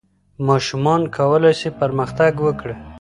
[0.47, 2.75] ماشومان کولای سي پرمختګ وکړي.